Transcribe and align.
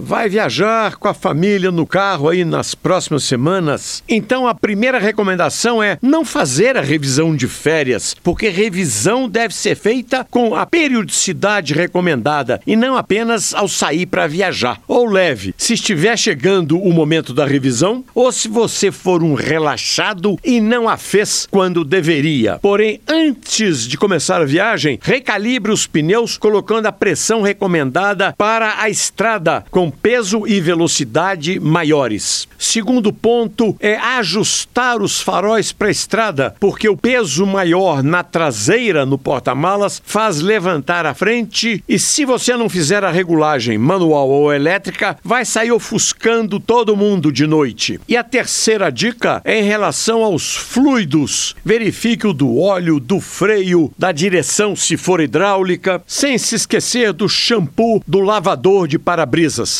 vai 0.00 0.28
viajar 0.28 0.96
com 0.96 1.06
a 1.06 1.14
família 1.14 1.70
no 1.70 1.86
carro 1.86 2.28
aí 2.28 2.44
nas 2.44 2.74
próximas 2.74 3.24
semanas? 3.24 4.02
Então 4.08 4.48
a 4.48 4.54
primeira 4.54 4.98
recomendação 4.98 5.82
é 5.82 5.98
não 6.02 6.24
fazer 6.24 6.76
a 6.76 6.80
revisão 6.80 7.36
de 7.36 7.46
férias, 7.46 8.16
porque 8.22 8.48
revisão 8.48 9.28
deve 9.28 9.54
ser 9.54 9.76
feita 9.76 10.26
com 10.30 10.54
a 10.54 10.66
periodicidade 10.66 11.74
recomendada 11.74 12.60
e 12.66 12.74
não 12.74 12.96
apenas 12.96 13.54
ao 13.54 13.68
sair 13.68 14.06
para 14.06 14.26
viajar. 14.26 14.80
Ou 14.88 15.06
leve, 15.06 15.54
se 15.56 15.74
estiver 15.74 16.18
chegando 16.18 16.80
o 16.80 16.92
momento 16.92 17.32
da 17.32 17.46
revisão, 17.46 18.04
ou 18.14 18.32
se 18.32 18.48
você 18.48 18.90
for 18.90 19.22
um 19.22 19.34
relaxado 19.34 20.38
e 20.44 20.60
não 20.60 20.88
a 20.88 20.96
fez 20.96 21.46
quando 21.50 21.84
deveria. 21.84 22.58
Porém, 22.62 23.00
antes 23.06 23.86
de 23.86 23.98
começar 23.98 24.40
a 24.40 24.46
viagem, 24.46 24.98
recalibre 25.02 25.72
os 25.72 25.86
pneus 25.86 26.38
colocando 26.38 26.86
a 26.86 26.92
pressão 26.92 27.42
recomendada 27.42 28.34
para 28.38 28.80
a 28.80 28.88
estrada 28.88 29.64
com 29.70 29.89
peso 29.90 30.46
e 30.46 30.60
velocidade 30.60 31.58
maiores. 31.58 32.48
Segundo 32.58 33.12
ponto 33.12 33.76
é 33.80 33.96
ajustar 33.96 35.02
os 35.02 35.20
faróis 35.20 35.72
para 35.72 35.88
a 35.88 35.90
estrada, 35.90 36.54
porque 36.60 36.88
o 36.88 36.96
peso 36.96 37.44
maior 37.46 38.02
na 38.02 38.22
traseira 38.22 39.04
no 39.04 39.18
porta-malas 39.18 40.00
faz 40.04 40.40
levantar 40.40 41.06
a 41.06 41.14
frente 41.14 41.82
e 41.88 41.98
se 41.98 42.24
você 42.24 42.56
não 42.56 42.68
fizer 42.68 43.04
a 43.04 43.10
regulagem 43.10 43.76
manual 43.78 44.28
ou 44.28 44.52
elétrica, 44.52 45.18
vai 45.24 45.44
sair 45.44 45.72
ofuscando 45.72 46.60
todo 46.60 46.96
mundo 46.96 47.32
de 47.32 47.46
noite. 47.46 48.00
E 48.08 48.16
a 48.16 48.24
terceira 48.24 48.90
dica 48.90 49.40
é 49.44 49.60
em 49.60 49.64
relação 49.64 50.22
aos 50.22 50.56
fluidos. 50.56 51.54
Verifique 51.64 52.26
o 52.26 52.32
do 52.32 52.58
óleo, 52.58 53.00
do 53.00 53.20
freio, 53.20 53.92
da 53.98 54.12
direção 54.12 54.76
se 54.76 54.96
for 54.96 55.20
hidráulica, 55.20 56.02
sem 56.06 56.38
se 56.38 56.54
esquecer 56.54 57.12
do 57.12 57.28
shampoo 57.28 58.02
do 58.06 58.20
lavador 58.20 58.86
de 58.86 58.98
para-brisas. 58.98 59.79